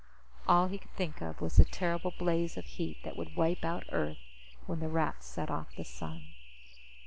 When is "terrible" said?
1.63-2.09